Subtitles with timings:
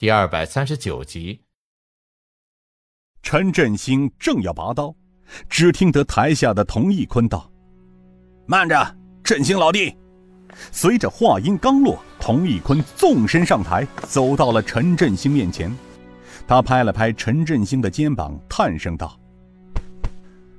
[0.00, 1.42] 第二百三十九集。
[3.22, 4.94] 陈振兴正要拔刀，
[5.46, 7.52] 只听得台下的童一坤道
[8.48, 9.94] ：“慢着，振兴老弟！”
[10.72, 15.70] 随着话音刚落，童一坤纵身上台，走到了陈振兴面前。
[16.48, 19.20] 他拍了拍陈振兴的肩膀，叹声道：“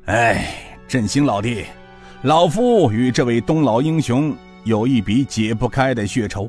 [0.05, 1.65] 哎，振兴老弟，
[2.21, 6.47] 老夫与这位东老英雄有一笔解不开的血仇。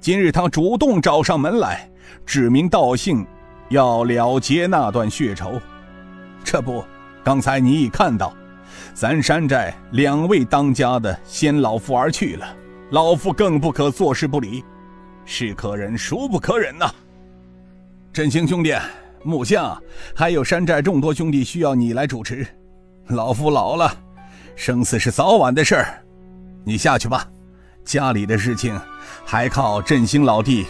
[0.00, 1.90] 今日他主动找上门来，
[2.24, 3.26] 指名道姓，
[3.68, 5.60] 要了结那段血仇。
[6.44, 6.84] 这不，
[7.24, 8.32] 刚才你已看到，
[8.94, 12.46] 咱山寨两位当家的先老夫而去了。”
[12.90, 14.64] 老夫更不可坐视不理，
[15.26, 16.90] 是可忍孰不可忍呐！
[18.14, 18.74] 振兴兄弟，
[19.22, 19.78] 木下
[20.16, 22.46] 还有山寨众多兄弟需要你来主持。
[23.08, 23.94] 老夫老了，
[24.56, 26.02] 生死是早晚的事儿，
[26.64, 27.28] 你下去吧。
[27.84, 28.74] 家里的事情
[29.24, 30.66] 还靠振兴老弟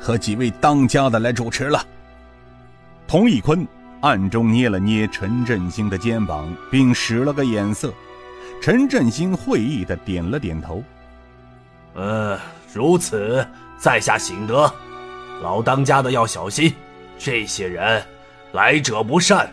[0.00, 1.84] 和几位当家的来主持了。
[3.06, 3.66] 童一坤
[4.00, 7.92] 暗中捏了捏陈振兴的肩膀，并使了个眼色。
[8.60, 10.82] 陈振兴会意的点了点头。
[11.94, 12.38] 呃，
[12.72, 13.46] 如此，
[13.78, 14.72] 在下醒得，
[15.42, 16.74] 老当家的要小心，
[17.18, 18.02] 这些人
[18.52, 19.50] 来者不善。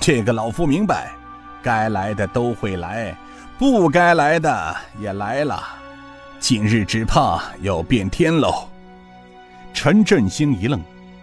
[0.00, 1.12] 这个老夫明白，
[1.62, 3.16] 该来的都会来，
[3.58, 5.62] 不该来的也来了，
[6.40, 8.68] 今日只怕要变天喽。
[9.72, 10.80] 陈振兴一愣，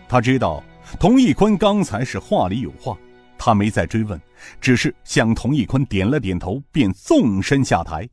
[0.10, 0.64] 他知道
[1.00, 2.98] 童一坤刚才是话里有话，
[3.38, 4.20] 他没再追问，
[4.60, 8.08] 只是向童一坤点了点头，便纵身下台。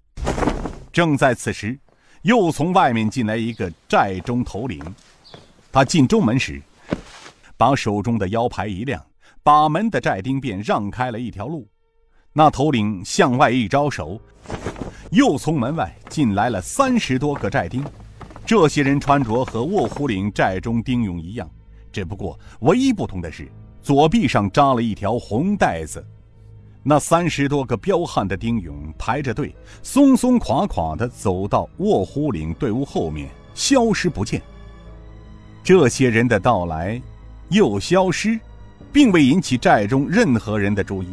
[0.93, 1.79] 正在此时。
[2.23, 4.83] 又从外面进来一个寨中头领，
[5.71, 6.61] 他进中门时，
[7.57, 9.01] 把手中的腰牌一亮，
[9.45, 11.67] 把门的寨丁便让开了一条路。
[12.33, 14.21] 那头领向外一招手，
[15.11, 17.85] 又从门外进来了三十多个寨丁。
[18.45, 21.49] 这些人穿着和卧虎岭寨中丁勇一样，
[21.93, 23.51] 只不过唯一不同的是，
[23.83, 26.05] 左臂上扎了一条红带子。
[26.83, 34.41] 那三十多个彪悍的丁勇排着队，松松垮垮地走到卧虎岭队伍后面，消失不见。
[35.63, 36.99] 这些人的到来，
[37.51, 38.41] 又消失，
[38.91, 41.09] 并未引起寨中任何人的注意。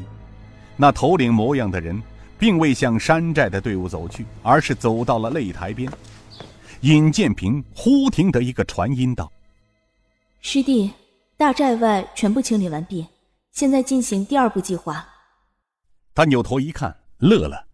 [0.77, 2.01] 那头领模样的人，
[2.37, 5.91] 并未向山寨的队伍走去，而是走到了擂台边。
[6.81, 9.31] 尹建平忽听得一个传音道
[10.41, 10.91] ：“师弟，
[11.37, 13.07] 大寨外全部清理完毕，
[13.51, 15.07] 现在进行第二步计划。”
[16.13, 17.65] 他扭头一看，乐了。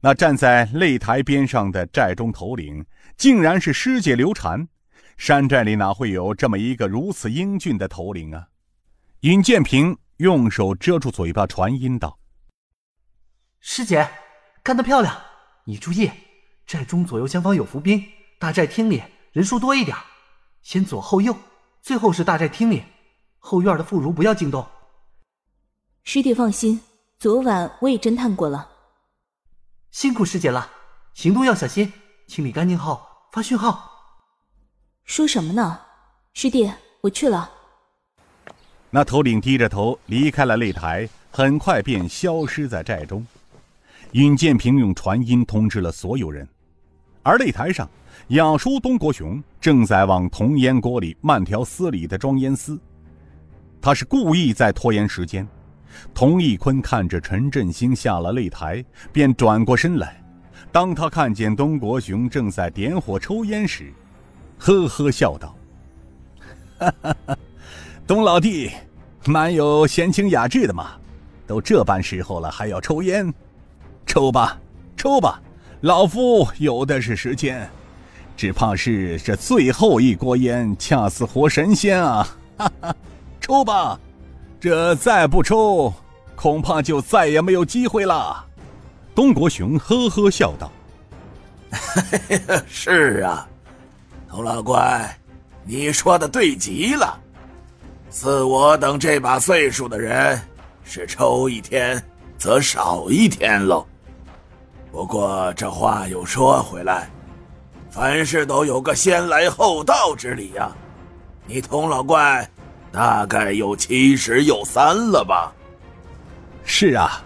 [0.00, 2.84] 那站在擂台边上的寨中头领，
[3.16, 4.68] 竟然是师姐刘禅。
[5.16, 8.48] 山寨里哪会有这么一个如此英俊的头领啊？
[9.20, 12.17] 尹建平用手遮住嘴巴，传音道
[13.60, 14.08] ：“师姐，
[14.62, 15.20] 干得漂亮！
[15.64, 16.10] 你注意，
[16.66, 18.04] 寨中左右厢方有伏兵，
[18.38, 19.02] 大寨厅里
[19.32, 19.96] 人数多一点。
[20.62, 21.36] 先左后右，
[21.82, 22.84] 最后是大寨厅里，
[23.38, 24.66] 后院的妇孺不要惊动。”
[26.04, 26.80] 师弟放心。
[27.18, 28.70] 昨晚我也侦探过了，
[29.90, 30.70] 辛苦师姐了。
[31.14, 31.92] 行动要小心，
[32.28, 33.90] 清理干净后发讯号。
[35.04, 35.80] 说什么呢，
[36.32, 37.50] 师弟，我去了。
[38.90, 43.26] 那头领低着头离开了擂台，很快便消失在寨中。
[44.12, 46.48] 尹建平用传音通知了所有人，
[47.22, 47.88] 而擂台上，
[48.28, 52.80] 雅叔东国雄正在往铜烟锅里慢条斯理的装烟丝，
[53.82, 55.46] 他是故意在拖延时间。
[56.14, 58.82] 童一坤看着陈振兴下了擂台，
[59.12, 60.22] 便转过身来。
[60.72, 63.92] 当他看见东国雄正在点火抽烟时，
[64.58, 65.54] 呵呵笑道
[66.78, 67.38] ：“哈哈哈，
[68.06, 68.70] 东老弟，
[69.26, 70.92] 蛮有闲情雅致的嘛！
[71.46, 73.32] 都这般时候了，还要抽烟？
[74.08, 74.58] 抽吧，
[74.96, 75.40] 抽吧，
[75.82, 77.68] 老夫有的是时间。
[78.36, 82.26] 只怕是这最后一锅烟，恰似活神仙啊！
[82.56, 82.96] 哈哈，
[83.40, 84.00] 抽吧。”
[84.58, 85.92] 这再不抽，
[86.34, 88.44] 恐怕就再也没有机会了。
[89.14, 90.72] 东国雄呵呵笑道
[92.66, 93.46] ：“是啊，
[94.28, 95.16] 童老怪，
[95.64, 97.20] 你说的对极了。
[98.10, 100.40] 似我等这把岁数的人，
[100.82, 102.02] 是抽一天
[102.36, 103.86] 则少一天喽。
[104.90, 107.10] 不过这话又说回来，
[107.90, 110.70] 凡事都有个先来后到之理呀。
[111.46, 112.48] 你童老怪。”
[112.90, 115.52] 大概有七十有三了吧？
[116.64, 117.22] 是啊，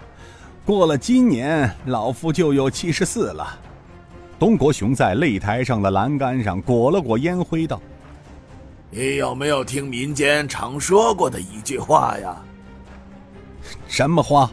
[0.65, 3.57] 过了今年，老夫就有七十四了。
[4.37, 7.81] 东国雄在擂台上的栏杆上裹了裹烟灰，道
[8.91, 12.35] ：“你有没有听民间常说过的一句话呀？”
[13.87, 14.51] 什么话？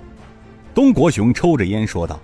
[0.73, 2.21] 东国雄抽着烟说道：“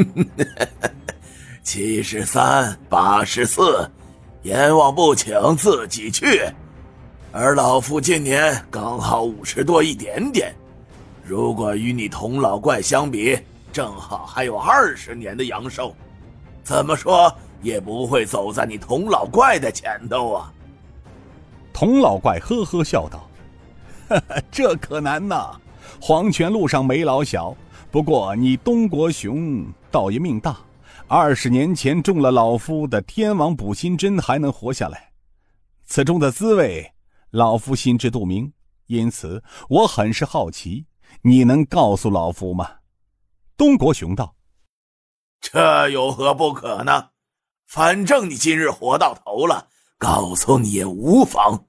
[1.62, 3.88] 七十三，八十四。”
[4.42, 6.42] 阎王不请自己去。
[7.30, 10.54] 而老夫今年刚好五十多一点点，
[11.22, 13.38] 如果与你童老怪相比，
[13.70, 15.94] 正好还有二十年的阳寿，
[16.64, 17.32] 怎么说
[17.62, 20.52] 也不会走在你童老怪的前头啊！
[21.72, 23.28] 童老怪呵呵笑道
[24.50, 25.50] ：“这可难呐！
[26.00, 27.54] 黄泉路上没老小，
[27.90, 30.56] 不过你东国雄倒也命大，
[31.08, 35.12] 二十年前中了老夫的天王补心针，还能活下来，
[35.84, 36.92] 此中的滋味。”
[37.30, 38.52] 老夫心知肚明，
[38.86, 40.86] 因此我很是好奇，
[41.22, 42.68] 你能告诉老夫吗？
[43.56, 44.34] 东国雄道
[45.40, 47.10] ：“这有何不可呢？
[47.68, 51.66] 反正你今日活到头了，告诉你也无妨。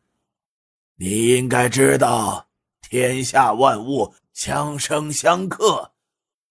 [0.95, 2.47] 你应该知道，
[2.81, 5.91] 天下万物相生相克，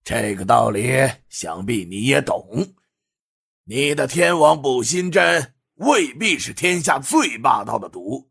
[0.03, 2.75] 这个道理想必你也懂。
[3.65, 8.29] 你的天王补心针未必是天下最霸道的毒。”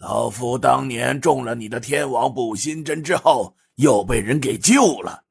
[0.00, 5.24] 老夫当年中了你的天王补心针之后，又被人给救了，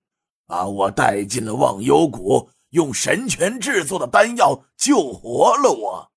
[0.45, 6.11] 把我带进了忘忧谷，用神泉制作的丹药救活了我。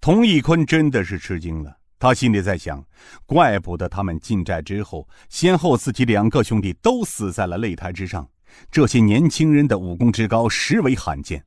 [0.00, 2.82] 童义坤真的是吃惊了，他心里在想：
[3.26, 8.26] 怪不得他们进寨之后，先后自己两个兄弟都死在了擂台之上，
[8.70, 11.44] 这些年轻人的武功之高实为罕见。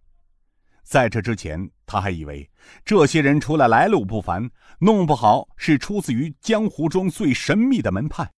[0.83, 2.49] 在这之前，他还以为
[2.83, 4.49] 这些人除了来路不凡，
[4.79, 8.29] 弄不好是出自于江湖中最神秘的门派。